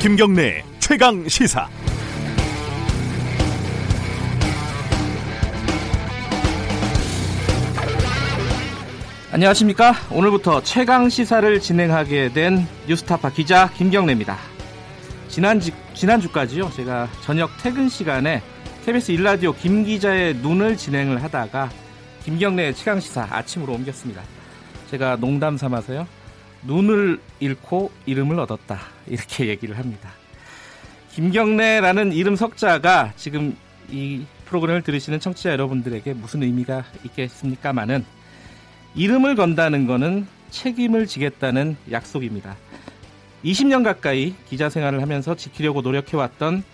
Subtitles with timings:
[0.00, 1.68] 김경래 최강 시사.
[9.32, 9.94] 안녕하십니까.
[10.10, 14.36] 오늘부터 최강 시사를 진행하게 된 뉴스타파 기자 김경래입니다.
[15.28, 15.60] 지난,
[15.94, 16.70] 지난주까지요.
[16.70, 18.42] 제가 저녁 퇴근 시간에
[18.84, 21.70] KBS 일라디오 김 기자의 눈을 진행을 하다가
[22.22, 24.22] 김경래 최강 시사 아침으로 옮겼습니다.
[24.90, 26.06] 제가 농담 삼아서요.
[26.62, 28.80] 눈을 잃고 이름을 얻었다.
[29.06, 30.10] 이렇게 얘기를 합니다.
[31.12, 33.56] 김경래라는 이름 석자가 지금
[33.90, 38.04] 이 프로그램을 들으시는 청취자 여러분들에게 무슨 의미가 있겠습니까마는
[38.94, 42.56] 이름을 건다는 것은 책임을 지겠다는 약속입니다.
[43.44, 46.64] 20년 가까이 기자 생활을 하면서 지키려고 노력해왔던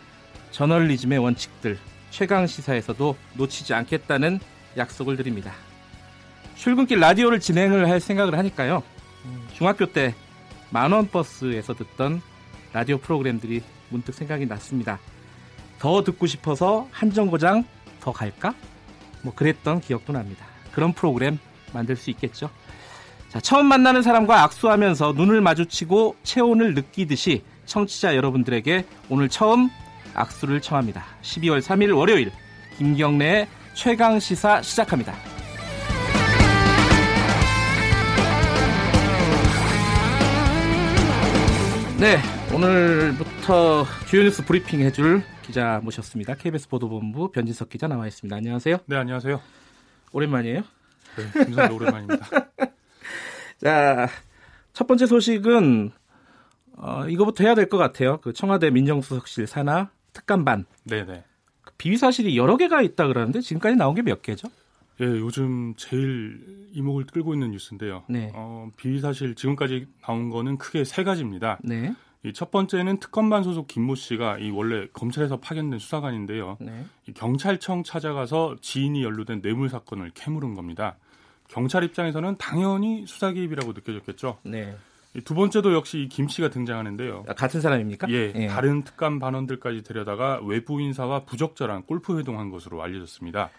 [0.53, 1.79] 저널리즘의 원칙들
[2.11, 4.39] 최강 시사에서도 놓치지 않겠다는
[4.77, 5.53] 약속을 드립니다.
[6.57, 8.83] 출근길 라디오를 진행을 할 생각을 하니까요.
[9.63, 10.13] 중학교 때
[10.71, 12.21] 만원 버스에서 듣던
[12.73, 14.99] 라디오 프로그램들이 문득 생각이 났습니다.
[15.79, 17.65] 더 듣고 싶어서 한정거장
[18.01, 18.57] 더 갈까?
[19.23, 20.47] 뭐 그랬던 기억도 납니다.
[20.73, 21.39] 그런 프로그램
[21.73, 22.51] 만들 수 있겠죠.
[23.29, 29.71] 자, 처음 만나는 사람과 악수하면서 눈을 마주치고 체온을 느끼듯이 청취자 여러분들에게 오늘 처음
[30.15, 31.05] 악수를 청합니다.
[31.23, 32.33] 12월 3일 월요일
[32.79, 35.15] 김경래의 최강 시사 시작합니다.
[42.03, 42.19] 네,
[42.53, 46.35] 오늘부터 주요 뉴스 브리핑 해줄 기자 모셨습니다.
[46.35, 48.35] KBS 보도본부 변진석 기자 나와 있습니다.
[48.35, 48.79] 안녕하세요.
[48.87, 49.41] 네, 안녕하세요.
[50.13, 50.63] 오랜만이에요?
[51.17, 52.27] 네, 김선도 오랜만입니다.
[53.63, 54.09] 자,
[54.73, 55.93] 첫 번째 소식은
[56.77, 58.19] 어, 이거부터 해야 될 것 같아요.
[58.21, 60.65] 그 청와대 민정수석실 산하 특감반.
[60.83, 61.23] 네네.
[61.63, 64.49] 그 비위 사실이 여러 개가 있다 그러는데 지금까지 나온 게 몇 개죠?
[65.03, 68.05] 예, 요즘 제일 이목을 끌고 있는 뉴스인데요.
[68.09, 68.31] 네.
[68.35, 71.59] 어, 비위 사실 지금까지 나온 거는 크게 세 가지입니다.
[71.65, 71.93] 네.
[72.25, 76.57] 이첫 번째는 특검반 소속 김모 씨가 이 원래 검찰에서 파견된 수사관인데요.
[76.61, 76.85] 네.
[77.09, 80.97] 이 경찰청 찾아가서 지인이 연루된 뇌물 사건을 캐물은 겁니다.
[81.49, 84.39] 경찰 입장에서는 당연히 수사 개입이라고 느껴졌겠죠.
[84.45, 84.77] 네.
[85.15, 87.25] 이두 번째도 역시 이김 씨가 등장하는데요.
[87.29, 88.09] 아, 같은 사람입니까?
[88.11, 93.51] 예, 다른 특감 반원들까지 데려다가 외부 인사와 부적절한 골프 회동한 것으로 알려졌습니다.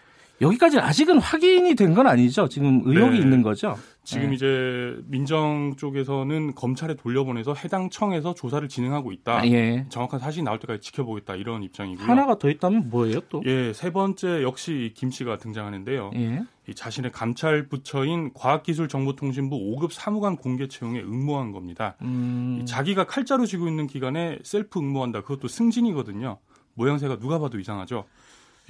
[0.44, 2.48] 여기까지 아직은 확인이 된 건 아니죠.
[2.48, 3.22] 지금 의혹이 네.
[3.22, 3.76] 있는 거죠.
[4.02, 4.34] 지금 네.
[4.34, 9.38] 이제 민정 쪽에서는 검찰에 돌려보내서 해당 청에서 조사를 진행하고 있다.
[9.40, 9.86] 아, 예.
[9.88, 12.06] 정확한 사실이 나올 때까지 지켜보겠다 이런 입장이고요.
[12.06, 13.42] 하나가 더 있다면 뭐예요, 또?
[13.46, 16.10] 예, 세 번째 역시 김 씨가 등장하는데요.
[16.16, 16.42] 예.
[16.68, 21.96] 이 자신의 감찰 부처인 과학기술정보통신부 5급 사무관 공개 채용에 응모한 겁니다.
[22.02, 25.22] 음, 이 자기가 칼자루 쥐고 있는 기간에 셀프 응모한다.
[25.22, 26.38] 그것도 승진이거든요.
[26.74, 28.04] 모양새가 누가 봐도 이상하죠.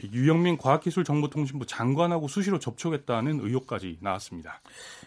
[0.02, 4.60] 이 유영민 과학기술정보통신부 장관하고 수시로 접촉했다는 의혹까지 나왔습니다.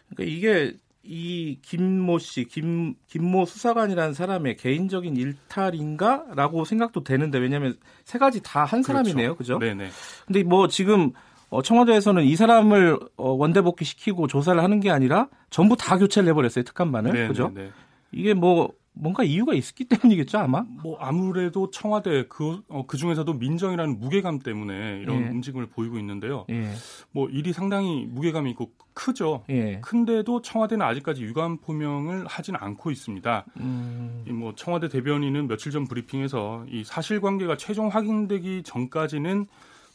[0.10, 8.20] 그러니까 이게 이 김모 씨, 김 김모 수사관이라는 사람의 개인적인 일탈인가라고 생각도 되는데 왜냐하면 세
[8.20, 9.58] 가지 다 한 사람이네요, 그죠?
[9.58, 9.90] 네네.
[10.26, 11.14] 근데 뭐 지금
[11.50, 16.28] 어, 청와대에서는 이 사람을 어, 원대 복귀 시키고 조사를 하는 게 아니라 전부 다 교체를
[16.30, 17.52] 해버렸어요 특감반을, 네, 그죠?
[17.54, 17.72] 네, 네.
[18.12, 20.66] 이게 뭐 뭔가 이유가 있었기 때문이겠죠 아마.
[20.84, 25.30] 뭐 아무래도 청와대 그, 어, 그 중에서도 민정이라는 무게감 때문에 이런 예.
[25.30, 26.46] 움직임을 보이고 있는데요.
[26.50, 26.70] 예,
[27.12, 29.44] 뭐 일이 상당히 무게감이 있고 크죠.
[29.50, 29.80] 예.
[29.82, 33.46] 큰데도 청와대는 아직까지 유감 표명을 하지는 않고 있습니다.
[33.60, 39.46] 음, 이뭐 청와대 대변인은 며칠 전 브리핑에서 이 사실관계가 최종 확인되기 전까지는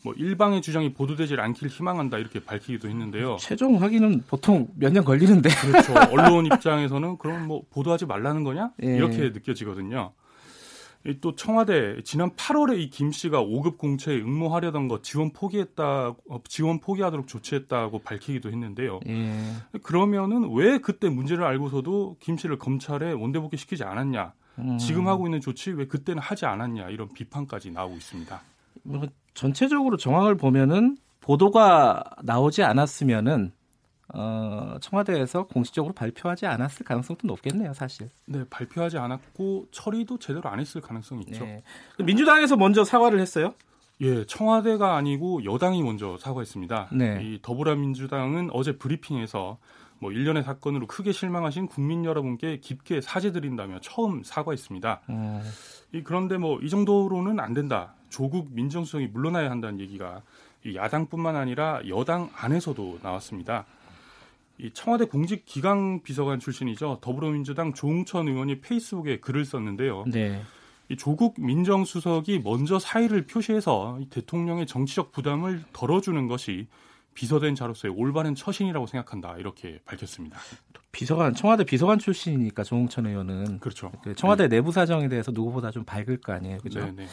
[0.05, 3.37] 뭐 일방의 주장이 보도되질 않길 희망한다 이렇게 밝히기도 했는데요.
[3.39, 5.49] 최종 확인은 보통 몇 년 걸리는데.
[5.63, 5.95] 그렇죠.
[6.11, 8.97] 언론 입장에서는 그럼 뭐 보도하지 말라는 거냐 예.
[8.97, 10.13] 이렇게 느껴지거든요.
[11.05, 16.79] 이또 청와대 지난 8월에 이 김 씨가 5급 공채에 응모하려던 거 지원 포기했다 어, 지원
[16.79, 19.01] 포기하도록 조치했다고 밝히기도 했는데요.
[19.09, 19.35] 예.
[19.83, 24.33] 그러면은 왜 그때 문제를 알고서도 김 씨를 검찰에 원대복귀 시키지 않았냐?
[24.59, 24.79] 음.
[24.79, 26.91] 지금 하고 있는 조치 왜 그때는 하지 않았냐?
[26.91, 28.41] 이런 비판까지 나오고 있습니다.
[28.83, 33.53] 뭐 전체적으로 정황을 보면은 보도가 나오지 않았으면은
[34.15, 38.11] 어, 청와대에서 공식적으로 발표하지 않았을 가능성도 높겠네요, 사실.
[38.27, 41.45] 네, 발표하지 않았고 처리도 제대로 안 했을 가능성이 있죠.
[41.45, 41.63] 네.
[41.99, 43.55] 민주당에서 먼저 사과를 했어요.
[44.03, 46.89] 예, 청와대가 아니고 여당이 먼저 사과했습니다.
[46.93, 47.21] 네.
[47.23, 49.59] 이 더불어민주당은 어제 브리핑에서
[50.03, 55.03] 뭐 일련의 사건으로 크게 실망하신 국민 여러분께 깊게 사죄드린다며 처음 사과했습니다.
[55.07, 55.43] 어,
[55.93, 57.95] 이 그런데 뭐 이 정도로는 안 된다.
[58.11, 60.23] 조국 민정수석이 물러나야 한다는 얘기가
[60.65, 63.65] 이 야당뿐만 아니라 여당 안에서도 나왔습니다.
[64.59, 66.99] 이 청와대 공직 기강 비서관 출신이죠.
[67.01, 70.05] 더불어민주당 조웅천 의원이 페이스북에 글을 썼는데요.
[70.09, 70.43] 네.
[70.89, 76.67] 이 조국 민정수석이 먼저 사의를 표시해서 이 대통령의 정치적 부담을 덜어주는 것이
[77.15, 80.39] 비서된 자로서의 올바른 처신이라고 생각한다 이렇게 밝혔습니다.
[80.93, 83.91] 비서관 청와대 비서관 출신이니까 조홍천 의원은 그렇죠.
[84.03, 84.57] 그 청와대 네.
[84.57, 86.81] 내부 사정에 대해서 누구보다 좀 밝을 거 아니에요, 그죠?
[86.81, 87.07] 네네.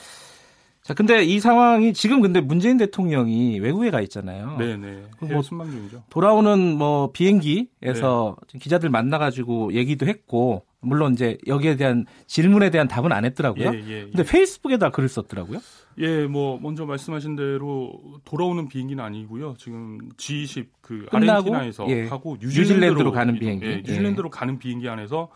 [0.82, 4.58] 자, 근데 이 상황이 지금 근데 문재인 대통령이 외국에 가 있잖아요.
[4.58, 5.04] 네네.
[5.20, 6.04] 뭐 해외 순방 중이죠.
[6.10, 13.26] 돌아오는 뭐 비행기에서 기자들 만나가지고 얘기도 했고 물론 이제 여기에 대한 질문에 대한 답은 안
[13.26, 13.72] 했더라고요.
[13.74, 15.60] 예, 예, 근데 페이스북에다 글을 썼더라고요.
[16.00, 19.56] 예, 뭐 먼저 말씀하신 대로 돌아오는 비행기는 아니고요.
[19.58, 22.08] 지금 G20 그 끝나고, 아르헨티나에서 예.
[22.08, 23.66] 하고 뉴질랜드로 가는 비행기.
[23.66, 23.76] 예, 예.
[23.78, 25.30] 뉴질랜드로 가는 비행기 안에서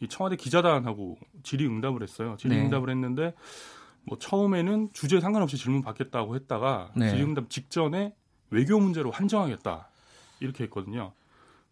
[0.00, 2.36] 이 청와대 기자단하고 질의응답을 했어요.
[2.38, 3.34] 질의응답을 했는데
[4.04, 7.10] 뭐 처음에는 주제 상관없이 질문 받겠다고 했다가 네.
[7.10, 8.14] 질의응답 직전에
[8.50, 9.88] 외교 문제로 한정하겠다
[10.40, 11.12] 이렇게 했거든요.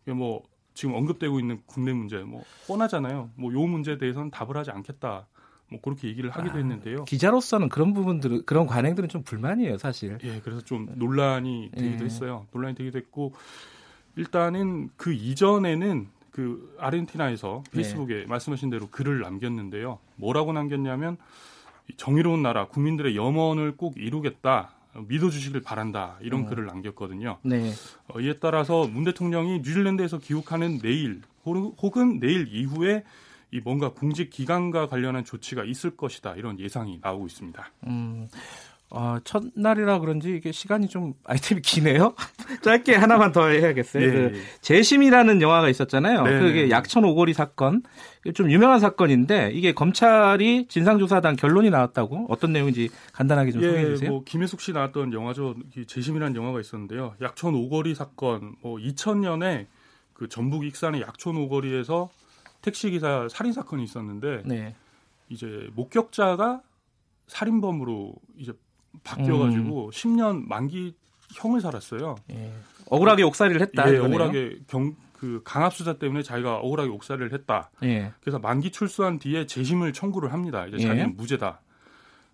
[0.03, 0.43] 이게 뭐
[0.75, 3.31] 지금 언급되고 있는 국내 문제 뭐 뻔하잖아요.
[3.37, 5.29] 뭐 요 문제에 대해서는 답을 하지 않겠다.
[5.75, 7.05] 뭐 그렇게 얘기를 하기도 아, 했는데요.
[7.05, 10.19] 기자로서는 그런 부분들 그런 관행들은 좀 불만이에요, 사실.
[10.25, 12.05] 예, 그래서 좀 논란이 되기도 예.
[12.05, 12.47] 했어요.
[12.53, 13.33] 논란이 되기도 했고
[14.17, 17.71] 일단은 그 이전에는 그 아르헨티나에서 네.
[17.73, 19.99] 페이스북에 말씀하신 대로 글을 남겼는데요.
[20.17, 21.17] 뭐라고 남겼냐면
[21.91, 24.71] 이 정의로운 나라 국민들의 염원을 꼭 이루겠다.
[25.09, 26.47] 믿어주시길 바란다 이런 음.
[26.47, 27.39] 글을 남겼거든요.
[27.43, 27.73] 네.
[28.09, 33.03] 어, 이에 따라서 문 대통령이 뉴질랜드에서 귀국하는 내일 혹- 혹은 내일 이후에
[33.55, 37.71] 이 뭔가 공직 기간과 관련한 조치가 있을 것이다 이런 예상이 나오고 있습니다.
[37.87, 38.27] 음,
[38.91, 42.17] 어, 첫날이라 그런지 이게 시간이 좀 아이템이 기네요.
[42.63, 44.03] 짧게 하나만 더 해야겠어요.
[44.03, 44.41] 예, 그 예.
[44.61, 46.25] 재심이라는 영화가 있었잖아요.
[46.25, 46.71] 네, 그게 네.
[46.71, 47.83] 약천 오거리 사건.
[48.35, 54.11] 좀 유명한 사건인데 이게 검찰이 진상조사단 결론이 나왔다고 어떤 내용인지 간단하게 좀 소개해 주세요.
[54.11, 55.55] 뭐 김혜숙 씨 나왔던 영화죠.
[55.77, 57.15] 이 재심이라는 영화가 있었는데요.
[57.23, 58.57] 약촌 오거리 사건.
[58.63, 59.67] 뭐 2000년에
[60.13, 62.11] 그 전북 익산의 약촌 오거리에서
[62.65, 64.75] 택시 기사 살인 사건이 있었는데 네.
[65.29, 66.63] 이제 목격자가
[67.27, 68.53] 살인범으로 이제
[69.03, 70.95] 바뀌어가지고 10년 만기
[71.35, 72.17] 형을 살았어요.
[72.31, 72.53] 예.
[72.87, 73.93] 억울하게 옥살이를 했다.
[73.93, 73.99] 예.
[73.99, 74.95] 억울하게 경
[75.25, 77.71] 그 강압 수사 때문에 자기가 억울하게 옥살이를 했다.
[77.83, 78.13] 예.
[78.21, 80.67] 그래서 만기 출소한 뒤에 재심을 청구를 합니다.
[80.67, 80.83] 이제 예.
[80.83, 81.63] 자기는 무죄다.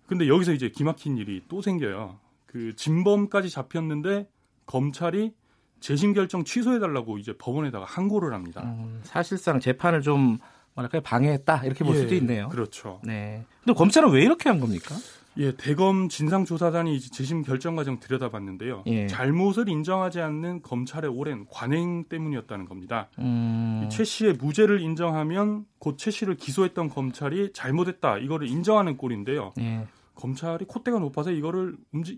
[0.07, 2.19] 근데 여기서 이제 기막힌 일이 또 생겨요.
[2.47, 4.27] 그 진범까지 잡혔는데
[4.65, 5.33] 검찰이
[5.81, 8.61] 재심 결정 취소해 달라고 이제 법원에다가 항고를 합니다.
[8.63, 10.37] 음, 사실상 재판을 좀
[10.75, 12.47] 뭐랄까요 방해했다 이렇게 볼 예, 수도 있네요.
[12.47, 13.01] 그렇죠.
[13.03, 13.43] 네.
[13.63, 14.95] 근데 검찰은 왜 이렇게 한 겁니까?
[15.37, 18.83] 예, 대검 진상조사단이 이제 재심 결정 과정 들여다봤는데요.
[18.87, 19.07] 예.
[19.07, 23.09] 잘못을 인정하지 않는 검찰의 오랜 관행 때문이었다는 겁니다.
[23.19, 29.53] 음, 이최 씨의 무죄를 인정하면 곧 최 씨를 기소했던 검찰이 잘못했다 이거를 인정하는 꼴인데요.
[29.59, 29.87] 예.
[30.15, 31.75] 검찰이 콧대가 높아서 이거를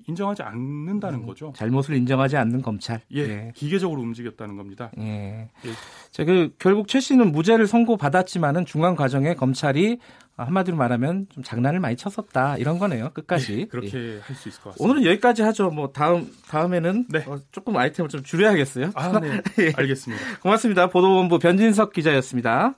[0.08, 1.54] 인정하지 않는다는 거죠.
[1.56, 3.02] 잘못을 인정하지 않는 검찰.
[3.14, 3.52] 예, 예.
[3.56, 4.92] 기계적으로 움직였다는 겁니다.
[5.00, 5.50] 예.
[5.66, 5.72] 예.
[6.12, 10.00] 자, 그 결국 최 씨는 무죄를 선고받았지만은 중간 과정에 검찰이
[10.36, 13.12] 한마디로 말하면 좀 장난을 많이 쳤었다 이런 거네요.
[13.14, 13.60] 끝까지.
[13.60, 13.66] 예.
[13.66, 14.84] 그렇게 할 수 있을 것 같습니다.
[14.84, 15.70] 오늘은 여기까지 하죠.
[15.70, 17.24] 뭐 다음 다음에는 네.
[17.28, 18.92] 어, 조금 아이템을 좀 줄여야겠어요.
[18.96, 19.42] 아, 네.
[19.60, 19.72] 예.
[19.78, 20.40] 알겠습니다.
[20.42, 20.88] 고맙습니다.
[20.90, 22.74] 보도본부 변진석 기자였습니다.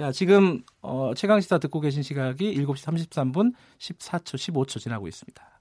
[0.00, 5.60] 자, 지금 어, 최강 시사 듣고 계신 시각이 7시 33분 14초 15초 지나고 있습니다.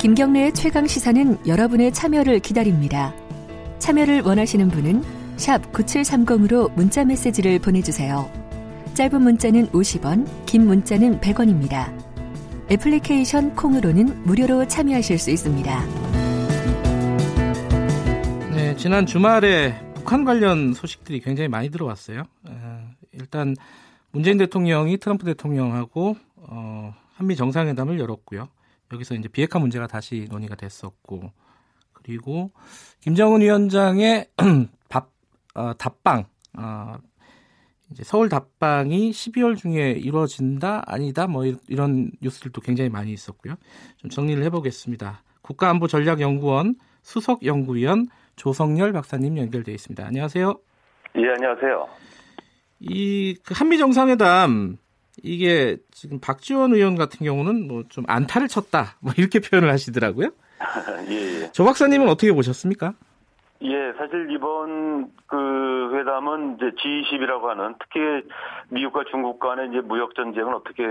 [0.00, 3.14] 김경래의 최강 시사는 여러분의 참여를 기다립니다.
[3.78, 5.02] 참여를 원하시는 분은
[5.36, 8.32] 9730으로 문자 메시지를 보내주세요.
[8.94, 11.92] 짧은 문자는 50원, 긴 문자는 100원입니다.
[12.70, 16.07] 애플리케이션 콩으로는 무료로 참여하실 수 있습니다.
[18.78, 22.22] 네, 지난 주말에 북한 관련 소식들이 굉장히 많이 들어왔어요.
[22.44, 23.56] 어, 일단
[24.12, 28.48] 문재인 대통령이 트럼프 대통령하고 어, 한미 정상회담을 열었고요.
[28.92, 31.32] 여기서 이제 비핵화 문제가 다시 논의가 됐었고,
[31.92, 32.52] 그리고
[33.00, 34.28] 김정은 위원장의
[34.88, 35.10] 밥
[35.56, 36.96] 어, 답방 어,
[37.90, 43.56] 이제 서울 답방이 12월 중에 이루어진다 아니다 뭐 이- 이런 뉴스들도 굉장히 많이 있었고요.
[43.96, 45.24] 좀 정리를 해보겠습니다.
[45.42, 48.06] 국가안보전략연구원 수석 연구위원
[48.38, 50.06] 조성열 박사님 연결돼 있습니다.
[50.06, 50.54] 안녕하세요.
[51.16, 51.88] 예, 안녕하세요.
[52.80, 54.76] 이그 한미 정상회담
[55.22, 60.30] 이게 지금 박지원 의원 같은 경우는 뭐 좀 안타를 쳤다 뭐 이렇게 표현을 하시더라고요.
[61.10, 61.52] 예, 예.
[61.52, 62.94] 조 박사님은 어떻게 보셨습니까?
[63.62, 67.98] 예, 사실 이번 그 회담은 이제 G20이라고 하는 특히
[68.68, 70.84] 미국과 중국 간의 이제 무역 전쟁을 어떻게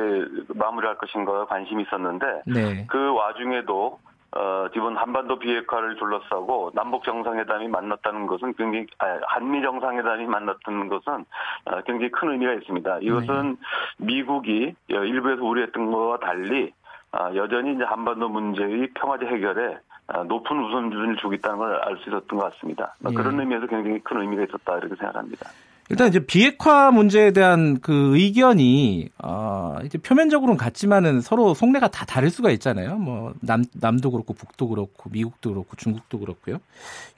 [0.53, 2.85] 마무리할 것인가 관심이 있었는데 네.
[2.89, 3.99] 그 와중에도
[4.37, 11.25] 어, 이번 한반도 비핵화를 둘러싸고 남북 정상회담이 만났다는 것은 굉장히 아, 한미 정상회담이 만났다는 것은
[11.65, 12.99] 어, 굉장히 큰 의미가 있습니다.
[13.01, 13.57] 이것은
[13.97, 16.71] 미국이 어, 일부에서 우려했던 것과 달리
[17.11, 19.79] 아, 여전히 이제 한반도 문제의 평화적 해결에
[20.09, 22.93] 아, 높은 우선순위를 주고 있다는 걸 알 수 있었던 것 같습니다.
[23.01, 23.15] 뭐 예.
[23.15, 25.49] 그런 의미에서 굉장히 큰 의미가 있었다 이렇게 생각합니다.
[25.89, 32.29] 일단 이제 비핵화 문제에 대한 그 의견이 어 이제 표면적으로는 같지만은 서로 속내가 다 다를
[32.29, 32.97] 수가 있잖아요.
[32.97, 36.59] 뭐 남 남도 그렇고 북도 그렇고 미국도 그렇고 중국도 그렇고요.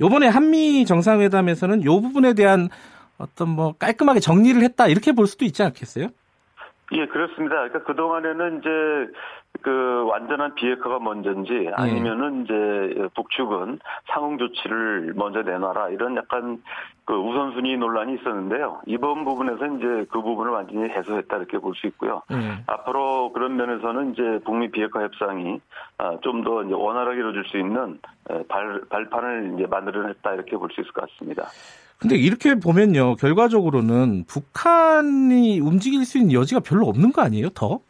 [0.02, 2.70] 요번에 한미 정상회담에서는 요 부분에 대한
[3.18, 6.10] 어떤 뭐 깔끔하게 정리를 했다 이렇게 볼 수도 있지 않겠어요?
[6.92, 7.56] 예, 그렇습니다.
[7.56, 9.14] 그러니까 그동안에는 이제
[9.62, 16.62] 그 완전한 비핵화가 먼저인지 아니면은 이제 북측은 상응 조치를 먼저 내놔라 이런 약간
[17.06, 18.82] 그 우선순위 논란이 있었는데요.
[18.88, 22.22] 이번 부분에서 이제 그 부분을 완전히 해소했다 이렇게 볼 수 있고요.
[22.30, 22.64] 네.
[22.68, 25.60] 앞으로 그런 면에서는 이제 북미 비핵화 협상이
[25.98, 28.00] 아, 좀더 원활하게 이루어질 수 있는
[28.48, 31.44] 발, 발판을 이제 만들어냈다 이렇게 볼 수 있을 것 같습니다.
[32.00, 37.82] 근데 이렇게 보면요, 결과적으로는 북한이 움직일 수 있는 여지가 별로 없는 거 아니에요, 더?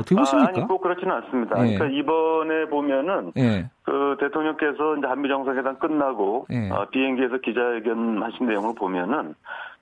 [0.00, 0.50] 어떻게 보십니까?
[0.50, 1.56] 아, 아니, 꼭 그렇지는 않습니다.
[1.66, 1.74] 예.
[1.74, 3.70] 그러니까 이번에 보면은 예.
[3.82, 6.70] 그 대통령께서 이제 한미 정상회담 끝나고 예.
[6.70, 9.34] 어, 비행기에서 기자회견 하신 내용을 보면은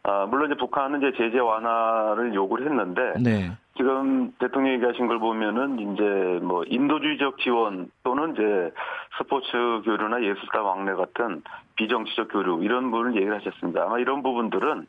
[0.02, 3.52] 아, 물론 이제 북한은 이제 제재 완화를 요구를 했는데 네.
[3.78, 8.73] 지금 대통령이 얘기하신 걸 보면은 이제 뭐 인도주의적 지원 또는 이제
[9.16, 9.52] 스포츠
[9.85, 11.42] 교류나 예술가 왕래 같은
[11.76, 13.85] 비정치적 교류 이런 부분을 얘기를 하셨습니다.
[13.85, 14.88] 아마 이런 부분들은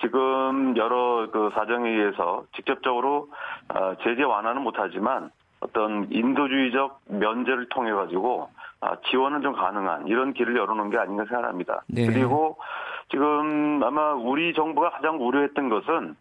[0.00, 3.28] 지금 여러 그 사정에 의해서 직접적으로
[3.72, 8.50] 어, 제재 완화는 못하지만 어떤 인도주의적 면제를 통해 가지고
[8.80, 11.84] 아, 지원은 좀 가능한 이런 길을 열어놓은 게 아닌가 생각합니다.
[11.86, 12.06] 네.
[12.06, 12.58] 그리고
[13.10, 16.16] 지금 아마 우리 정부가 가장 우려했던 것은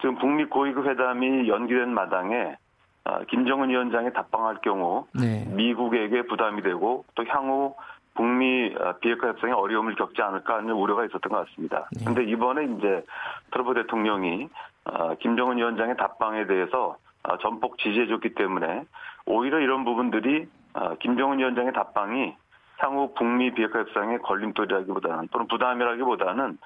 [0.00, 2.56] 지금 북미 고위급 회담이 연기된 마당에
[3.04, 5.46] 아, 김정은 위원장이 답방할 경우 네.
[5.48, 7.74] 미국에게 부담이 되고 또 향후
[8.14, 11.88] 북미 아, 비핵화 협상에 어려움을 겪지 않을까 하는 우려가 있었던 것 같습니다.
[11.92, 12.04] 네.
[12.04, 13.04] 그런데 이번에 이제
[13.52, 14.48] 트럼프 대통령이
[14.84, 18.84] 아, 김정은 위원장의 답방에 대해서 아, 전폭 지지해줬기 때문에
[19.26, 22.34] 오히려 이런 부분들이 아, 김정은 위원장의 답방이
[22.78, 26.56] 향후 북미 비핵화 협상의 걸림돌이라기보다는 또는 부담이라기보다는 에,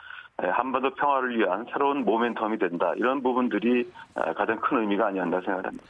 [0.49, 2.93] 한반도 평화를 위한 새로운 모멘텀이 된다.
[2.97, 5.85] 이런 부분들이 아, 가장 큰 의미가 아니었나 생각합니다.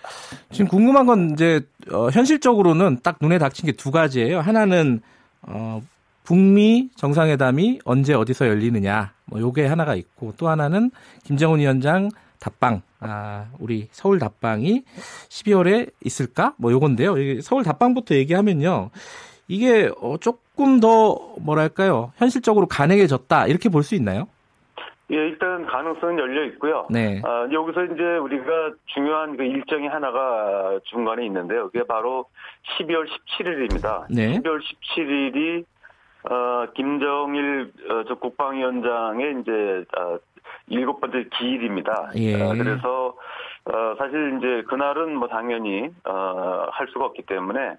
[0.51, 1.61] 지금 궁금한 건 이제
[1.93, 4.41] 어, 현실적으로는 딱 눈에 닥친 게 두 가지예요.
[4.41, 5.01] 하나는
[5.43, 5.81] 어,
[6.25, 10.91] 북미 정상회담이 언제 어디서 열리느냐, 뭐 요게 하나가 있고 또 하나는
[11.25, 14.85] 김정은 위원장 답방, 아 우리 서울 답방이
[15.29, 16.55] 12월에 있을까?
[16.57, 17.41] 뭐 요건데요.
[17.43, 18.91] 서울 답방부터 얘기하면요,
[19.49, 24.29] 이게 어, 조금 더 뭐랄까요, 현실적으로 가능해졌다 이렇게 볼 수 있나요?
[25.13, 26.87] 예, 일단 가능성은 열려 있고요.
[26.89, 27.21] 네.
[27.25, 31.67] 아, 여기서 이제 우리가 중요한 그 일정이 하나가 중간에 있는데요.
[31.67, 32.27] 그게 바로
[32.79, 34.07] 12월 17일입니다.
[34.09, 34.39] 네.
[34.39, 35.65] 12월 17일이
[36.31, 40.19] 어, 김정일 어, 저 국방위원장의 이제 어,
[40.69, 42.11] 일곱 번째 기일입니다.
[42.17, 42.41] 예.
[42.41, 43.17] 어, 그래서
[43.65, 47.75] 어, 사실 이제 그날은 뭐 당연히 어, 할 수가 없기 때문에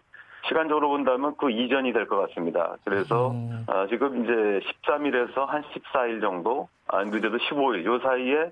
[0.48, 2.76] 시간적으로 본다면 그 이전이 될 것 같습니다.
[2.84, 3.64] 그래서 음.
[3.68, 8.52] 어, 지금 이제 13일에서 한 14일 정도, 아, 늦어도 15일, 요 사이에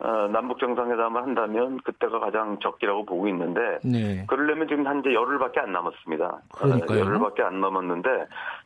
[0.00, 4.24] 어, 남북 정상회담을 한다면 그때가 가장 적기라고 보고 있는데 네.
[4.28, 6.38] 그러려면 지금 현재 열흘밖에 안 남았습니다.
[6.56, 6.98] 그러니까요.
[6.98, 8.08] 어, 열흘밖에 안 남았는데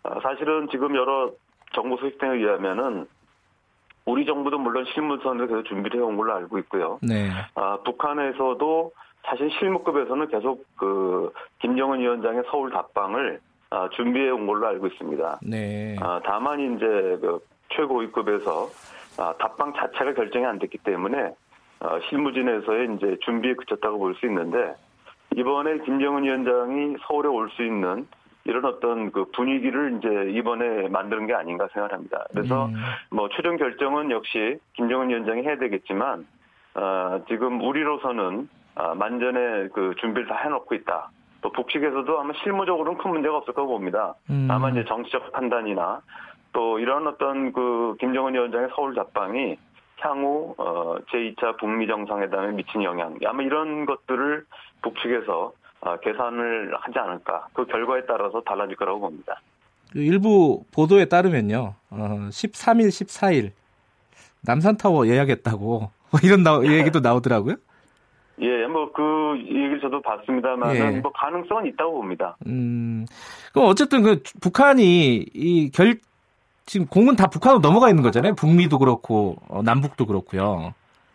[0.04, 1.30] 어, 사실은 지금 여러
[1.74, 3.06] 정보 소식 등에 의하면은
[4.04, 6.98] 우리 정부도 물론 실무선을 계속 준비를 해온 걸로 알고 있고요.
[7.02, 7.30] 네.
[7.54, 8.92] 아, 북한에서도
[9.24, 15.40] 사실 실무급에서는 계속 그 김정은 위원장의 서울 답방을 아, 준비해 온 걸로 알고 있습니다.
[15.42, 15.96] 네.
[16.00, 16.86] 아, 다만 이제
[17.20, 18.68] 그 최고위급에서
[19.18, 21.34] 아, 답방 자체가 결정이 안 됐기 때문에
[21.80, 24.74] 어, 실무진에서의 이제 준비에 그쳤다고 볼 수 있는데
[25.34, 28.06] 이번에 김정은 위원장이 서울에 올 수 있는
[28.44, 32.24] 이런 어떤 그 분위기를 이제 이번에 만드는 게 아닌가 생각합니다.
[32.32, 32.74] 그래서 음.
[33.10, 36.26] 뭐 최종 결정은 역시 김정은 위원장이 해야 되겠지만
[36.74, 41.10] 어, 지금 우리로서는 아, 만전의 그 준비를 다 해놓고 있다.
[41.42, 44.14] 또 북측에서도 아마 실무적으로는 큰 문제가 없을 거고 봅니다.
[44.30, 44.46] 음.
[44.48, 46.00] 다만 이제 정치적 판단이나
[46.52, 49.56] 또 이런 어떤 그 김정은 위원장의 서울 답방이
[49.98, 54.44] 향후 어, 제2차 북미 정상회담에 미친 영향 아마 이런 것들을
[54.82, 59.40] 북측에서 아, 계산을 하지 않을까 그 결과에 따라서 달라질 거라고 봅니다.
[59.92, 61.96] 그 일부 보도에 따르면요, 어,
[62.30, 63.50] 13일, 14일
[64.42, 65.90] 남산타워 예약했다고 뭐
[66.22, 67.56] 이런 나, 얘기도 나오더라고요.
[68.40, 70.90] 예, 뭐 그 얘기를 저도 봤습니다만 예.
[71.00, 72.36] 뭐 가능성은 있다고 봅니다.
[72.46, 73.04] 음,
[73.52, 75.96] 그럼 어쨌든 그 북한이 이 결
[76.64, 78.34] 지금 공은 다 북한으로 넘어가 있는 거잖아요.
[78.36, 80.74] 북미도 그렇고 어, 남북도 그렇고요.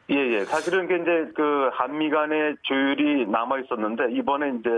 [0.09, 0.45] 예, 예.
[0.45, 4.69] 사실은 그 이제 그 한미 간의 조율이 남아 있었는데 이번에 이제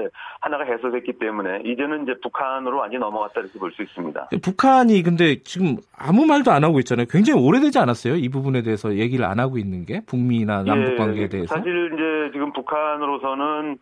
[0.41, 4.29] 하나가 해소됐기 때문에 이제는 이제 북한으로 완전히 넘어갔다 이렇게 볼 수 있습니다.
[4.41, 7.05] 북한이 근데 지금 아무 말도 안 하고 있잖아요.
[7.07, 8.15] 굉장히 오래되지 않았어요.
[8.15, 11.55] 이 부분에 대해서 얘기를 안 하고 있는 게 북미나 남북 관계에 예, 대해서.
[11.55, 13.77] 사실 이제 지금 북한으로서는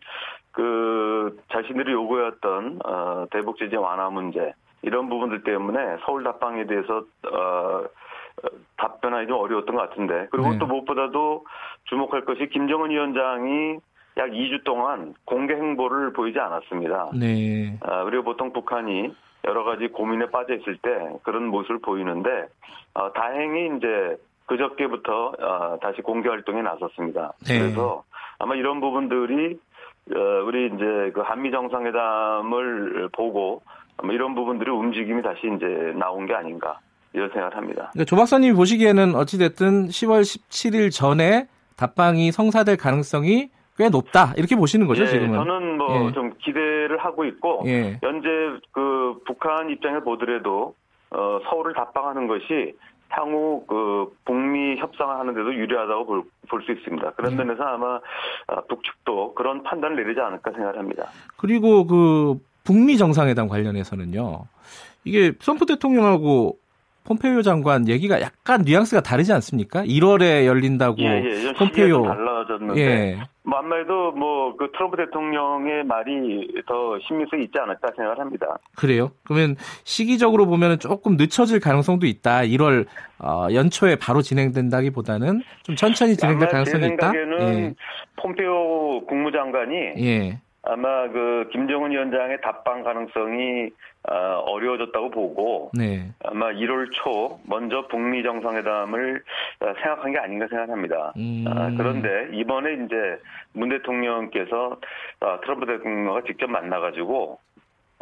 [0.52, 4.52] 그 자신들이 요구했던 어, 대북 제재 완화 문제
[4.82, 7.84] 이런 부분들 때문에 서울 답방에 대해서 어,
[8.76, 10.58] 답변하기 좀 어려웠던 것 같은데 그리고 네.
[10.58, 11.44] 또 무엇보다도
[11.84, 13.78] 주목할 것이 김정은 위원장이
[14.16, 17.10] 약 2주 동안 공개 행보를 보이지 않았습니다.
[17.14, 17.78] 네.
[17.82, 19.14] 아, 그리고 보통 북한이
[19.44, 20.90] 여러 가지 고민에 빠져 있을 때
[21.22, 22.48] 그런 모습을 보이는데
[22.94, 27.32] 어, 다행히 이제 그저께부터 어, 다시 공개 활동에 나섰습니다.
[27.46, 27.58] 네.
[27.58, 28.02] 그래서
[28.38, 29.58] 아마 이런 부분들이
[30.14, 33.62] 어, 우리 이제 그 한미 정상회담을 보고
[33.96, 36.78] 아마 이런 부분들이 움직임이 다시 이제 나온 게 아닌가
[37.12, 37.90] 이런 생각을 합니다.
[37.92, 44.86] 그러니까 조 박사님이 보시기에는 어찌됐든 10월 17일 전에 답방이 성사될 가능성이 꽤 높다 이렇게 보시는
[44.88, 45.32] 거죠 예, 지금은.
[45.32, 46.12] 저는 뭐 예.
[46.12, 47.98] 좀 기대를 하고 있고 예.
[48.02, 48.28] 현재
[48.72, 50.74] 그 북한 입장을 보더라도
[51.10, 52.74] 어, 서울을 답방하는 것이
[53.10, 57.12] 향후 그 북미 협상을 하는데도 유리하다고 볼 수 있습니다.
[57.12, 57.36] 그런 음.
[57.38, 58.00] 면에서 아마
[58.46, 61.08] 아, 북측도 그런 판단을 내리지 않을까 생각을 합니다.
[61.36, 64.44] 그리고 그 북미 정상회담 관련해서는요.
[65.04, 66.58] 이게 트럼프 대통령하고
[67.08, 69.82] 폼페이오 장관 얘기가 약간 뉘앙스가 다르지 않습니까?
[69.84, 71.30] 1월에 열린다고 예, 예.
[71.42, 73.18] 좀 시기가 폼페이오 좀 달라졌는데 예.
[73.42, 78.58] 뭐 아무래도 뭐 그 트럼프 대통령의 말이 더 신빙성이 있지 않을까 생각을 합니다.
[78.76, 79.12] 그래요?
[79.24, 82.40] 그러면 시기적으로 보면 조금 늦춰질 가능성도 있다.
[82.40, 82.86] 1월
[83.20, 87.12] 어, 연초에 바로 진행된다기보다는 좀 천천히 진행될 가능성이 있다.
[87.12, 87.74] 생각에는
[88.16, 90.40] 폼페오 국무장관이 예.
[90.66, 90.70] 예.
[90.70, 93.70] 아마 그 김정은 위원장의 답방 가능성이
[94.08, 94.14] 어,
[94.46, 96.10] 어려워졌다고 보고 네.
[96.24, 99.22] 아마 1월 초 먼저 북미 정상회담을
[99.60, 101.12] 어, 생각한 게 아닌가 생각합니다.
[101.16, 101.44] 음.
[101.46, 103.20] 아, 그런데 이번에 이제
[103.52, 104.78] 문 대통령께서
[105.20, 107.38] 어, 트럼프 대통령과 직접 만나가지고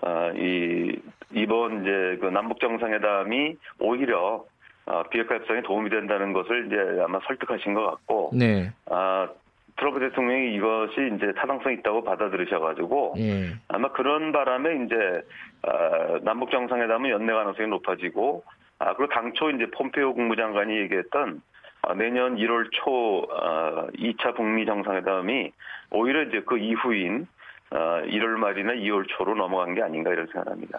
[0.03, 0.99] 어, 이
[1.33, 4.45] 이번 이제 그 남북 정상회담이 오히려
[4.87, 8.71] 어, 비핵화 협상에 도움이 된다는 것을 이제 아마 설득하신 것 같고 네.
[8.87, 9.29] 아,
[9.79, 13.51] 트럼프 대통령이 이것이 이제 타당성이 있다고 받아들이셔가지고 예.
[13.69, 14.95] 아마 그런 바람에 이제
[15.63, 18.43] 아, 남북 정상회담은 연내 가능성이 높아지고
[18.79, 21.43] 아 그리고 당초 이제 폼페이오 국무장관이 얘기했던
[21.83, 25.53] 아, 내년 1월 초 아, 2차 북미 정상회담이
[25.91, 27.27] 오히려 이제 그 이후인
[27.71, 30.79] 아, 1월 말이나 2월 초로 넘어간 게 아닌가 이런 생각합니다.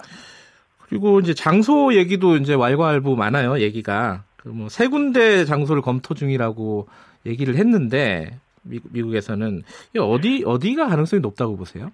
[0.89, 3.60] 그리고 이제 장소 얘기도 이제 왈가왈부 많아요.
[3.60, 6.88] 얘기가 그 뭐 세 군데 장소를 검토 중이라고
[7.26, 8.32] 얘기를 했는데
[8.69, 9.62] 미국, 미국에서는
[9.99, 11.91] 어디 어디가 가능성이 높다고 보세요?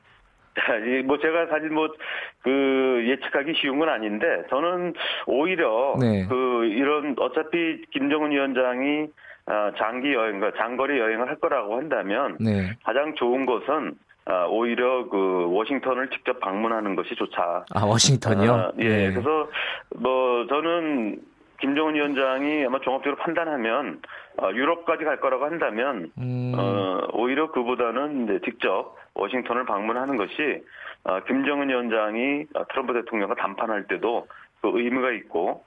[0.86, 1.88] 이 뭐 제가 사실 뭐
[2.43, 4.93] 그 예측하기 쉬운 건 아닌데 저는
[5.25, 6.25] 오히려 네.
[6.27, 9.07] 그 이런 어차피 김정은 위원장이
[9.45, 12.71] 아, 장기 여행과 장거리 여행을 할 거라고 한다면 네.
[12.83, 17.65] 가장 좋은 것은 아, 오히려 그 워싱턴을 직접 방문하는 것이 좋다.
[17.73, 18.53] 아 워싱턴이요?
[18.53, 18.88] 아, 예.
[18.88, 19.12] 네.
[19.12, 19.49] 그래서
[19.95, 21.19] 뭐 저는
[21.63, 24.02] 김정은 위원장이 아마 종합적으로 판단하면
[24.36, 30.62] 어, 유럽까지 갈 거라고 한다면 음, 어, 오히려 그보다는 이제 직접 워싱턴을 방문하는 것이
[31.06, 34.28] 어, 김정은 위원장이 어, 트럼프 대통령과 담판할 때도
[34.62, 35.63] 그 의미가 있고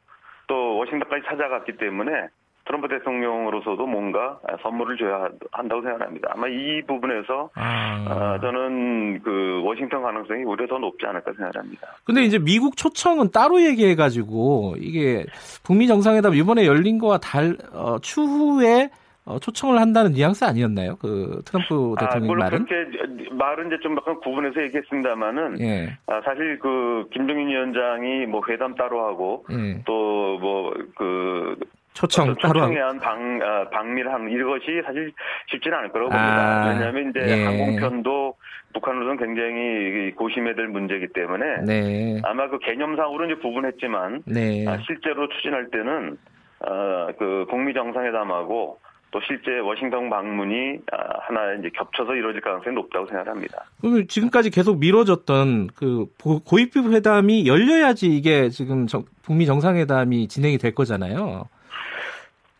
[0.48, 2.28] 또 워싱턴까지 찾아갔기 때문에
[2.66, 6.30] 트럼프 대통령으로서도 뭔가 선물을 줘야 한다고 생각합니다.
[6.34, 8.04] 아마 이 부분에서 아.
[8.08, 11.86] 어, 저는 그 워싱턴 가능성이 오히려 더 높지 않을까 생각합니다.
[12.04, 15.24] 근데 이제 미국 초청은 따로 얘기해가지고 이게
[15.64, 18.90] 북미 정상회담 이번에 열린 거와 달 어, 추후에
[19.24, 20.96] 어, 초청을 한다는 뉘앙스 아니었나요?
[21.00, 22.64] 그 트럼프 아, 대통령 물론 말은?
[22.66, 25.98] 그렇게 말은 이제 좀 약간 구분해서 얘기했습니다만은 예.
[26.06, 29.82] 아, 사실 그 김정인 위원장이 뭐 회담 따로 하고 예.
[29.84, 31.56] 또 뭐 그
[31.96, 32.34] 초청.
[32.36, 35.10] 초청에 한 방, 아, 방미를 하는 이것이 사실
[35.50, 36.16] 쉽지는 않을 거라고 아,
[36.62, 36.68] 봅니다.
[36.68, 37.44] 왜냐하면 이제 예.
[37.44, 38.34] 항공편도
[38.74, 42.20] 북한으로서는 굉장히 고심해야 될 문제이기 때문에 네.
[42.24, 44.66] 아마 그 개념상으로 이제 구분했지만 네.
[44.68, 46.18] 아, 실제로 추진할 때는
[46.60, 48.78] 어, 그 북미 정상회담하고
[49.12, 53.64] 또 실제 워싱턴 방문이 아, 하나 이제 겹쳐서 이루어질 가능성이 높다고 생각합니다.
[53.80, 60.58] 그러면 지금까지 계속 미뤄졌던 그 고- 고위급 회담이 열려야지 이게 지금 정- 북미 정상회담이 진행이
[60.58, 61.44] 될 거잖아요.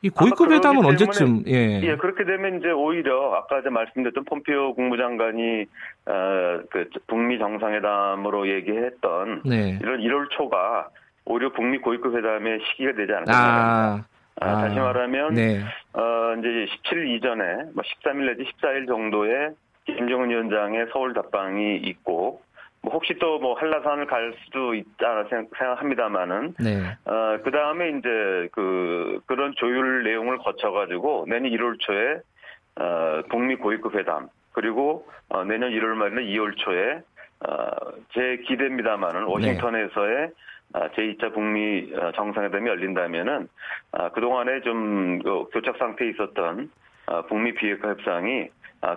[0.02, 1.44] 이 고위급 회담은 언제쯤?
[1.48, 1.81] 예.
[1.83, 5.64] 예, 그렇게 되면 이제 오히려 아까 이제 말씀드렸던 폼페오 국무장관이
[6.07, 9.79] 어, 그 북미 정상회담으로 얘기했던 네.
[9.83, 10.88] 이런 1월 초가
[11.24, 14.09] 오히려 북미 고위급 회담의 시기가 되지 않을까 생각합니다.
[14.40, 15.61] 아, 아, 다시 말하면 네.
[15.94, 19.48] 어, 이제 17일 이전에 뭐 13일 내지 14일 정도에
[19.87, 22.42] 김정은 위원장의 서울 답방이 있고
[22.87, 26.96] 뭐 혹시 또 뭐 한라산을 갈 수도 있다 생각합니다만은 네.
[27.05, 32.20] 어, 그 다음에 이제 그, 그런 조율 내용을 거쳐 가지고 내년 1월 초에,
[32.77, 37.03] 어, 북미 고위급 회담, 그리고, 어, 내년 1월 말이나 2월 초에,
[37.46, 37.66] 어,
[38.14, 40.31] 제 기대입니다만은 워싱턴에서의
[40.72, 43.49] 아, 제2차 북미 어, 정상회담이 열린다면은,
[43.92, 46.70] 아, 그동안에 좀 그, 교착 상태에 있었던,
[47.07, 48.49] 아, 북미 비핵화 협상이 아,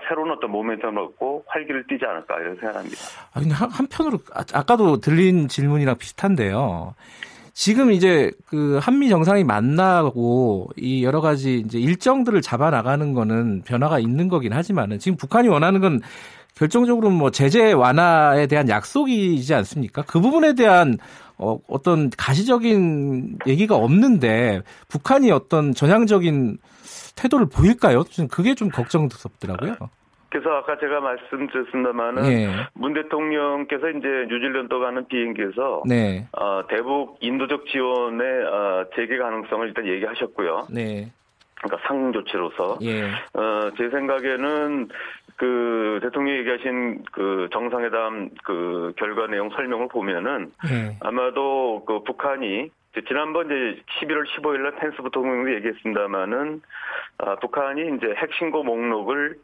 [0.07, 2.97] 새로운 어떤 모멘텀을 얻고 활기를 띠지 않을까 이런 생각합니다.
[3.33, 6.93] 아, 근데 한, 한편으로 아, 아까도 들린 질문이랑 비슷한데요.
[7.53, 13.99] 지금 이제 그 한미 정상이 만나고 이 여러 가지 이제 일정들을 잡아 나가는 거는 변화가
[13.99, 15.99] 있는 거긴 하지만은 지금 북한이 원하는 건
[16.55, 20.03] 결정적으로 뭐 제재 완화에 대한 약속이지 않습니까?
[20.03, 20.97] 그 부분에 대한
[21.39, 26.58] 어, 어떤 가시적인 얘기가 없는데 북한이 어떤 전향적인
[27.15, 28.04] 태도를 보일까요?
[28.30, 29.75] 그게 좀 걱정스럽더라고요.
[30.30, 32.47] 그래서 아까 제가 말씀드렸습니다만은 네.
[32.73, 36.28] 문 대통령께서 이제 뉴질랜드 가는 비행기에서 네.
[36.34, 40.67] 어, 대북 인도적 지원의 어, 재개 가능성을 일단 얘기하셨고요.
[40.69, 41.12] 네.
[41.62, 43.04] 그러니까 상응 조치로서 예.
[43.04, 44.88] 어, 제 생각에는
[45.39, 50.97] 그 대통령이 얘기하신 그 정상회담 그 결과 내용 설명을 보면은 예.
[50.99, 52.69] 아마도 그 북한이
[53.08, 56.62] 지난번 이제 11월 15일 날 펜스 부통령도 얘기했습니다만은
[57.19, 59.38] 아, 북한이 이제 핵신고 목록을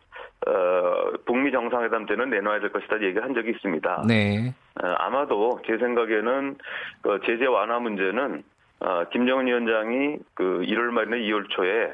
[0.47, 4.03] 어, 북미 정상회담 때는 내놔야 될 것이다 얘기한 적이 있습니다.
[4.05, 4.53] 네.
[4.84, 6.58] 어, 아마도 제 생각에는
[7.03, 8.43] 그 제재 완화 문제는
[8.81, 11.93] 어, 김정은 위원장이 그 1월 말이나 2월 초에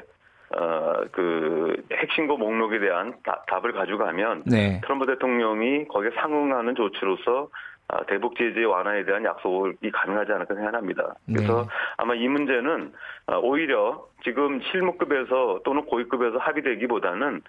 [0.56, 4.80] 어, 그 핵신고 목록에 대한 다, 답을 가져가면 네.
[4.82, 7.48] 트럼프 대통령이 거기에 상응하는 조치로서
[7.88, 11.14] 아, 대북 제재 완화에 대한 약속이 가능하지 않을까 생각합니다.
[11.26, 11.68] 그래서 네.
[11.98, 12.92] 아마 이 문제는
[13.26, 17.42] 아, 오히려 지금 실무급에서 또는 고위급에서 합의되기보다는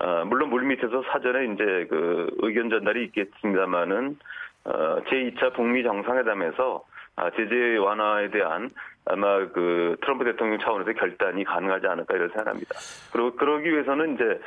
[0.00, 4.18] 어, 물론 물 밑에서 사전에 이제 그 의견 전달이 있겠습니다만은
[4.64, 4.70] 어,
[5.06, 6.84] 제2차 북미 정상회담에서
[7.16, 8.70] 아, 제재 완화에 대한
[9.06, 12.70] 아마 그 트럼프 대통령 차원에서 결단이 가능하지 않을까 이런 생각합니다.
[13.12, 14.40] 그리고 그러기 위해서는 이제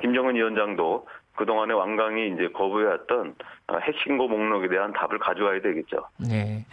[0.00, 3.34] 김정은 위원장도 그동안에 완강히 이제 거부해왔던
[3.80, 6.06] 핵신고 목록에 대한 답을 가져와야 되겠죠.
[6.18, 6.66] 네.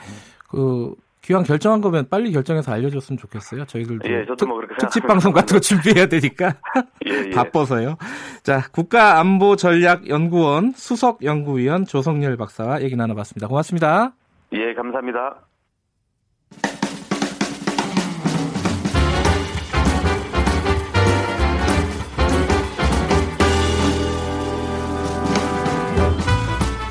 [0.49, 3.65] 그 기왕 결정한 거면 빨리 결정해서 알려줬으면 좋겠어요.
[3.65, 6.55] 저희들도 예, 저도 뭐 그렇게 특집 방송 같은 거 준비해야 되니까
[7.07, 7.29] 예, 예.
[7.29, 7.97] 바빠서요.
[8.41, 13.47] 자, 국가안보전략연구원 수석연구위원 조성열 박사와 얘기 나눠봤습니다.
[13.47, 14.13] 고맙습니다.
[14.53, 15.41] 예, 감사합니다.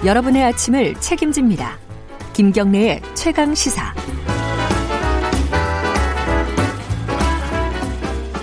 [0.06, 1.76] 여러분의 아침을 책임집니다.
[2.32, 3.92] 김경래의 최강 시사.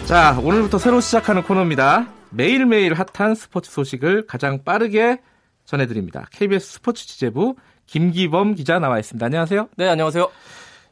[0.05, 2.09] 자, 오늘부터 새로 시작하는 코너입니다.
[2.31, 5.21] 매일매일 핫한 스포츠 소식을 가장 빠르게
[5.63, 6.27] 전해드립니다.
[6.31, 9.25] KBS 스포츠 취재부 김기범 기자 나와 있습니다.
[9.25, 9.69] 안녕하세요.
[9.77, 10.29] 네, 안녕하세요.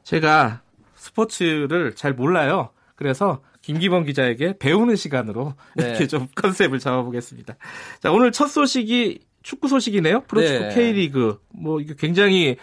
[0.04, 0.62] 제가
[0.96, 2.70] 스포츠를 잘 몰라요.
[2.96, 5.90] 그래서 김기범 기자에게 배우는 시간으로 네.
[5.90, 7.56] 이렇게 좀 컨셉을 잡아보겠습니다.
[8.00, 10.22] 자, 오늘 첫 소식이 축구 소식이네요.
[10.22, 10.74] 프로축구 네.
[10.74, 11.40] K리그.
[11.50, 12.58] 뭐 이게 굉장히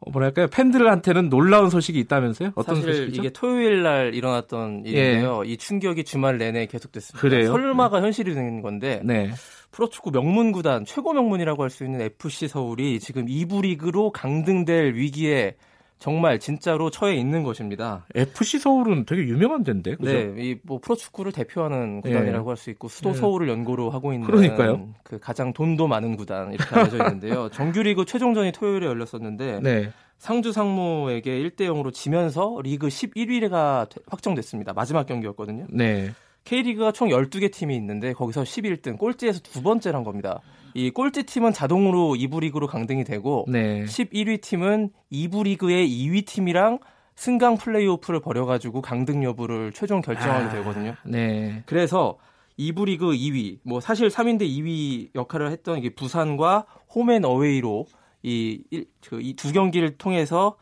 [0.00, 2.52] 어, 뭐랄까요 팬들한테는 놀라운 소식이 있다면서요?
[2.54, 3.20] 어떤 사실 소식이죠?
[3.20, 5.42] 이게 토요일 날 일어났던 일인데요.
[5.44, 5.50] 예.
[5.50, 7.20] 이 충격이 주말 내내 계속됐습니다.
[7.20, 7.50] 그래요?
[7.52, 8.06] 설마가 네.
[8.06, 9.30] 현실이 된 건데 네.
[9.72, 15.56] 프로축구 명문 구단 최고 명문이라고 할 수 있는 FC 서울이 지금 2부 리그로 강등될 위기에
[16.00, 18.06] 정말 진짜로 처해 있는 것입니다.
[18.14, 19.96] FC 서울은 되게 유명한 데인데.
[19.96, 20.10] 그죠?
[20.10, 22.48] 네, 이 뭐 프로축구를 대표하는 구단이라고 네.
[22.50, 23.18] 할수 있고 수도 네.
[23.18, 24.88] 서울을 연고로 하고 있는 그러니까요.
[25.04, 27.48] 그 가장 돈도 많은 구단 이렇게 알려져 있는데요.
[27.52, 29.90] 정규리그 최종전이 토요일에 열렸었는데 네.
[30.18, 34.72] 상주 상무에게 1대 0으로 지면서 리그 11위가 확정됐습니다.
[34.72, 35.66] 마지막 경기였거든요.
[35.70, 36.10] 네.
[36.50, 40.40] K리그가 총 12개 팀이 있는데 거기서 11등 꼴찌에서 두 번째란 겁니다.
[40.74, 43.84] 이 꼴찌 팀은 자동으로 2부 리그로 강등이 되고 네.
[43.84, 46.80] 11위 팀은 2부 리그의 2위 팀이랑
[47.14, 50.96] 승강 플레이오프를 벌여가지고 강등 여부를 최종 결정하게 아, 되거든요.
[51.04, 51.62] 네.
[51.66, 52.18] 그래서
[52.58, 57.86] 2부 리그 2위, 뭐 사실 3인대 2위 역할을 했던 이게 부산과 홈앤 어웨이로
[58.22, 60.56] 이 두 그 경기를 통해서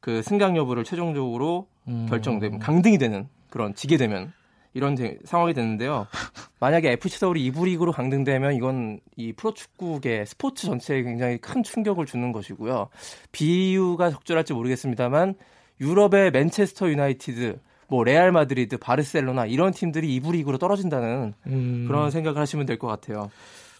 [0.00, 2.06] 그 승강 여부를 최종적으로 음.
[2.08, 4.32] 결정되면 강등이 되는 그런 지게 되면
[4.76, 6.06] 이런 데, 상황이 됐는데요.
[6.60, 12.30] 만약에 FC 서울이 2부 리그로 강등되면 이건 이 프로축구계 스포츠 전체에 굉장히 큰 충격을 주는
[12.30, 12.88] 것이고요.
[13.32, 15.34] 비유가 적절할지 모르겠습니다만
[15.80, 17.58] 유럽의 맨체스터 유나이티드
[17.88, 21.84] 뭐 레알 마드리드, 바르셀로나 이런 팀들이 2부 리그로 떨어진다는 음.
[21.86, 23.30] 그런 생각을 하시면 될 것 같아요.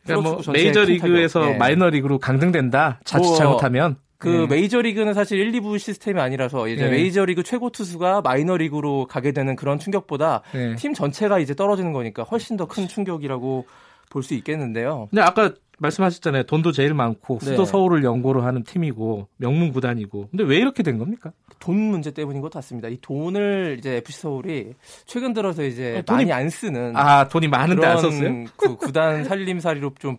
[0.04, 1.58] 그러니까 뭐 메이저 리그에서 네.
[1.58, 3.00] 마이너 리그로 강등된다.
[3.04, 4.46] 자칫 뭐, 잘못하면 그 네.
[4.46, 6.90] 메이저리그는 사실 1, 2부 시스템이 아니라서 이제 네.
[6.90, 10.74] 메이저리그 최고 투수가 마이너리그로 가게 되는 그런 충격보다 네.
[10.76, 13.66] 팀 전체가 이제 떨어지는 거니까 훨씬 더 큰 충격이라고
[14.10, 15.08] 볼 수 있겠는데요.
[15.10, 16.44] 근데 아까 말씀하셨잖아요.
[16.44, 17.70] 돈도 제일 많고 수도 네.
[17.70, 20.28] 서울을 연고로 하는 팀이고 명문 구단이고.
[20.30, 21.32] 근데 왜 이렇게 된 겁니까?
[21.58, 22.88] 돈 문제 때문인 것 같습니다.
[22.88, 24.72] 이 돈을 이제 FC 서울이
[25.04, 28.44] 최근 들어서 이제 아, 돈이, 많이 안 쓰는 아 돈이 많은데 안 썼어요?
[28.56, 30.16] 그 구단 살림살이로 좀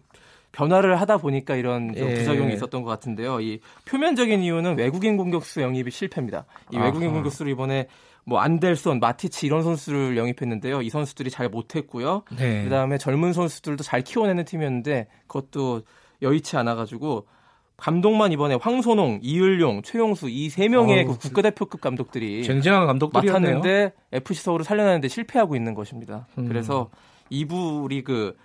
[0.58, 2.16] 변화를 하다 보니까 이런 예.
[2.16, 3.40] 부작용이 있었던 것 같은데요.
[3.42, 6.46] 이 표면적인 이유는 외국인 공격수 영입이 실패입니다.
[6.72, 7.14] 이 외국인 아하.
[7.16, 7.88] 공격수를 이번에
[8.26, 10.82] 뭐 안델손, 마티치 이런 선수를 영입했는데요.
[10.82, 12.24] 이 선수들이 잘 못했고요.
[12.38, 12.64] 네.
[12.64, 15.84] 그다음에 젊은 선수들도 잘 키워내는 팀이었는데 그것도
[16.24, 17.28] 여의치 않아가지고
[17.78, 24.44] 감독만 이번에 황선홍, 이을용, 최용수 이 세 명의 그 국가대표급 감독들이 쟁쟁한 감독들이 맡았는데 FC
[24.44, 26.26] 서울을 살려내는데 실패하고 있는 것입니다.
[26.40, 26.48] 음.
[26.48, 26.90] 그래서
[27.32, 28.36] 2부 리그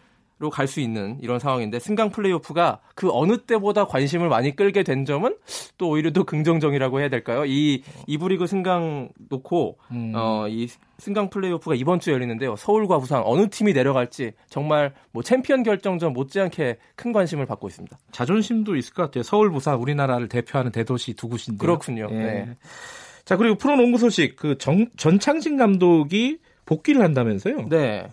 [0.42, 5.04] 로 갈 수 있는 이런 상황인데 승강 플레이오프가 그 어느 때보다 관심을 많이 끌게 된
[5.04, 5.36] 점은
[5.78, 7.44] 또 오히려 더 긍정적이라고 해야 될까요?
[7.46, 10.12] 이 이부 리그 승강 놓고 음.
[10.14, 12.56] 어이 승강 플레이오프가 이번 주에 열리는데요.
[12.56, 17.96] 서울과 부산 어느 팀이 내려갈지 정말 뭐 챔피언 결정전 못지않게 큰 관심을 받고 있습니다.
[18.10, 19.22] 자존심도 있을 것 같아요.
[19.22, 21.58] 서울, 부산 우리나라를 대표하는 대도시 두 곳인데.
[21.58, 22.08] 그렇군요.
[22.10, 22.16] 예.
[22.16, 22.56] 네.
[23.24, 27.68] 자 그리고 프로농구 소식 그 정, 전창진 감독이 복귀를 한다면서요?
[27.68, 28.08] 네.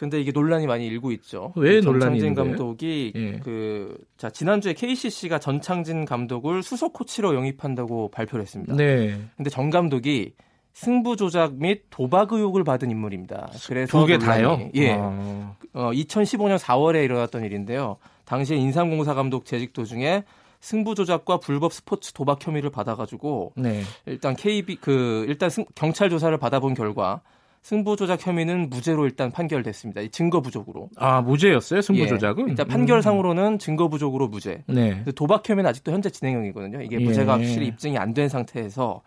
[0.00, 1.52] 근데 이게 논란이 많이 일고 있죠.
[1.56, 3.32] 왜 논란이 전창진 감독이 예.
[3.40, 8.74] 그자 지난주에 KCC가 전창진 감독을 수석 코치로 영입한다고 발표를 했습니다.
[8.76, 9.20] 네.
[9.36, 10.32] 근데 전 감독이
[10.72, 13.50] 승부 조작 및 도박 의혹을 받은 인물입니다.
[13.66, 14.70] 그래서 두개 다요?
[14.74, 14.92] 예.
[14.92, 15.54] 아.
[15.74, 17.98] 어, 2015년 4월에 일어났던 일인데요.
[18.24, 20.24] 당시에 인삼공사 감독 재직 도중에
[20.60, 23.82] 승부 조작과 불법 스포츠 도박 혐의를 받아가지고 네.
[24.06, 27.20] 일단 KB 그 일단 승, 경찰 조사를 받아본 결과
[27.62, 30.00] 승부 조작 혐의는 무죄로 일단 판결됐습니다.
[30.12, 30.88] 증거 부족으로.
[30.96, 31.82] 아 무죄였어요?
[31.82, 32.06] 승부 예.
[32.06, 32.48] 조작은?
[32.48, 34.62] 일단 판결상으로는 증거 부족으로 무죄.
[34.66, 35.04] 네.
[35.14, 36.80] 도박 혐의는 아직도 현재 진행형이거든요.
[36.82, 37.44] 이게 무죄가 예.
[37.44, 39.02] 확실히 입증이 안 된 상태에서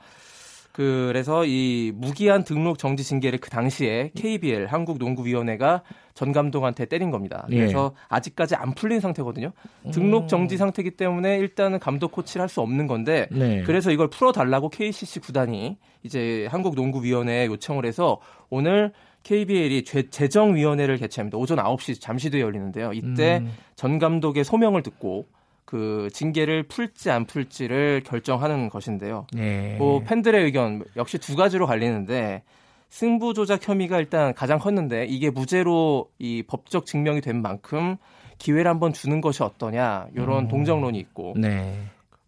[0.74, 5.84] 그래서 이 무기한 등록 정지 징계를 그 당시에 KBL 한국농구위원회가
[6.16, 7.46] 전 감독한테 때린 겁니다.
[7.52, 7.58] 예.
[7.58, 8.06] 그래서 예.
[8.10, 9.52] 아직까지 안 풀린 상태거든요.
[9.92, 13.62] 등록 정지 상태이기 때문에 일단은 감독 코치를 할 수 없는 건데 네.
[13.64, 21.38] 그래서 이걸 풀어 달라고 KCC 구단이 이제 한국농구위원회에 요청을 해서 오늘 KBL이 재정위원회를 개최합니다.
[21.38, 22.94] 오전 9시 잠시도에 열리는데요.
[22.94, 23.52] 이때 음.
[23.76, 25.28] 전 감독의 소명을 듣고
[25.66, 29.28] 그 징계를 풀지 안 풀지를 결정하는 것인데요.
[29.34, 29.76] 네.
[29.78, 32.44] 뭐 팬들의 의견 역시 두 가지로 갈리는데
[32.90, 37.98] 승부 조작 혐의가 일단 가장 컸는데 이게 무죄로 이 법적 증명이 된 만큼
[38.38, 40.48] 기회를 한번 주는 것이 어떠냐 이런 음.
[40.48, 41.74] 동정론이 있고 네.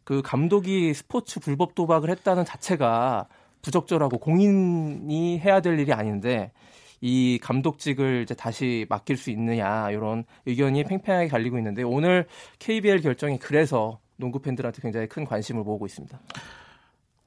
[0.04, 3.28] 그 감독이 스포츠 불법 도박을 했다는 자체가
[3.62, 6.52] 부적절하고 공인이 해야 될 일이 아닌데
[7.06, 12.26] 이 감독직을 이제 다시 맡길 수 있느냐 이런 의견이 팽팽하게 갈리고 있는데 오늘
[12.58, 16.20] KBL 결정이 그래서 농구 팬들한테 굉장히 큰 관심을 모으고 있습니다.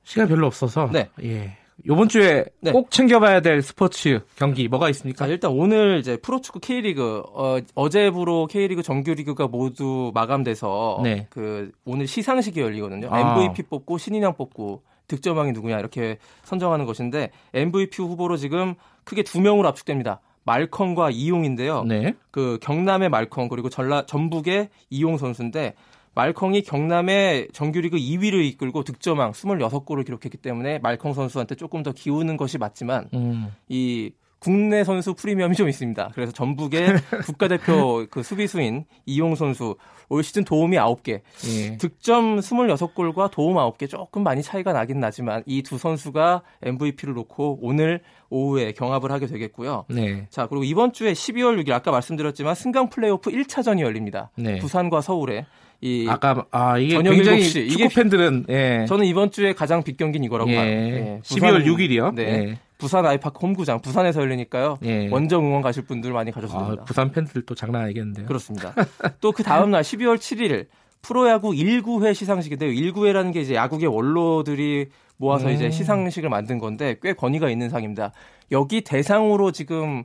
[0.03, 1.09] 시간 별로 없어서 네.
[1.23, 1.57] 예.
[1.85, 2.73] 이번 주에 네.
[2.73, 5.27] 꼭 챙겨봐야 될 스포츠 경기 뭐가 있습니까?
[5.27, 11.29] 자, 일단 오늘 이제 프로축구 K리그 어, 어제부로 K리그 정규리그가 모두 마감돼서 네.
[11.31, 13.11] 그 오늘 시상식이 열리거든요.
[13.13, 13.21] 아.
[13.21, 18.75] MVP 뽑고 신인왕 뽑고 득점왕이 누구냐 이렇게 선정하는 것인데 MVP 후보로 지금
[19.09, 20.21] 크게 두 명으로 압축됩니다.
[20.45, 21.85] 말컹과 이용인데요.
[21.85, 22.15] 네.
[22.31, 25.75] 그 경남의 말컹 그리고 전라 전북의 이용 선수인데
[26.15, 32.59] 말컹이 경남의 정규리그 2위를 이끌고 득점왕 26골을 기록했기 때문에 말컹 선수한테 조금 더 기우는 것이
[32.59, 33.49] 맞지만 음.
[33.69, 34.11] 이
[34.41, 36.11] 국내 선수 프리미엄이 좀 있습니다.
[36.15, 36.95] 그래서 전북의
[37.27, 39.77] 국가대표 그 수비수인 이용 선수
[40.11, 41.77] 올 시즌 도움이 9개, 예.
[41.77, 48.01] 득점 26골과 도움 9개 조금 많이 차이가 나긴 나지만 이 두 선수가 MVP를 놓고 오늘
[48.31, 49.85] 오후에 경합을 하게 되겠고요.
[49.91, 50.27] 네.
[50.31, 54.31] 자, 그리고 이번 주에 12월 6일 아까 말씀드렸지만 승강 플레이오프 1차전이 열립니다.
[54.37, 54.59] 네.
[54.61, 55.45] 부산과 서울에
[55.83, 57.71] 이 아까 아 이게 저녁 굉장히 7시.
[57.71, 58.87] 축구 팬들은 예.
[58.89, 60.57] 저는 이번 주에 가장 빅 경기는 이거라고 예.
[60.57, 60.67] 봐요.
[60.67, 61.21] 예.
[61.23, 62.15] 12월 6일이요.
[62.15, 62.23] 네.
[62.23, 62.59] 예.
[62.79, 64.79] 부산 아이파크 홈구장 부산에서 열리니까요.
[64.85, 65.09] 예.
[65.09, 66.83] 원정 응원 가실 분들 많이 가셨습니다.
[66.83, 68.27] 아, 부산 팬들 또 장난 아니겠는데요.
[68.27, 68.73] 그렇습니다.
[69.21, 70.67] 또 그 다음 날 12월 7일
[71.03, 72.71] 프로야구 1구회 시상식인데요.
[72.71, 75.53] 1구회라는 게 이제 야구계 원로들이 모아서 음.
[75.53, 78.13] 이제 시상식을 만든 건데 꽤 권위가 있는 상입니다.
[78.53, 80.05] 여기 대상으로 지금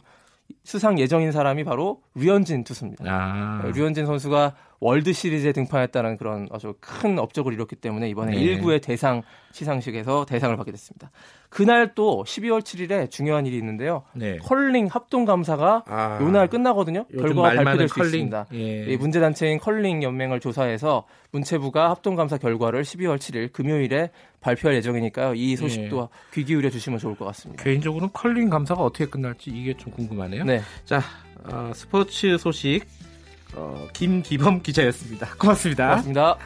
[0.63, 3.05] 수상 예정인 사람이 바로 류현진 투수입니다.
[3.07, 3.71] 아.
[3.73, 8.57] 류현진 선수가 월드 시리즈에 등판했다는 그런 아주 큰 업적을 이뤘기 때문에 이번에 네.
[8.57, 9.21] 1구의 대상
[9.53, 11.09] 시상식에서 대상을 받게 됐습니다.
[11.47, 14.03] 그날 또 12월 7일에 중요한 일이 있는데요.
[14.13, 14.39] 네.
[14.39, 17.05] 컬링 합동 감사가 아, 요날 끝나거든요.
[17.05, 18.09] 결과가 발표될 수 컬링.
[18.09, 18.47] 있습니다.
[18.53, 18.97] 예.
[18.97, 24.09] 문제 단체인 컬링 연맹을 조사해서 문체부가 합동 감사 결과를 12월 7일 금요일에
[24.41, 25.35] 발표할 예정이니까요.
[25.35, 26.33] 이 소식도 예.
[26.33, 27.63] 귀 기울여 주시면 좋을 것 같습니다.
[27.63, 30.43] 개인적으로는 컬링 감사가 어떻게 끝날지 이게 좀 궁금하네요.
[30.43, 30.61] 네.
[30.83, 31.01] 자,
[31.45, 32.83] 어, 스포츠 소식
[33.55, 35.27] 어, 김기범 기자였습니다.
[35.37, 35.87] 고맙습니다.
[35.89, 36.37] 고맙습니다.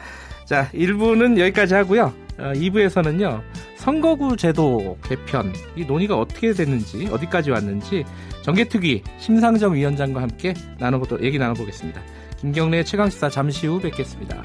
[0.44, 2.12] 자, 1부는 여기까지 하고요.
[2.38, 3.42] 어, 2부에서는요.
[3.76, 8.04] 선거구 제도 개편 이 논의가 어떻게 됐는지 어디까지 왔는지
[8.42, 12.02] 정계특위 심상정 위원장과 함께 나눠보도 얘기 나눠보겠습니다.
[12.38, 14.42] 김경래 최강시사 잠시 후 뵙겠습니다.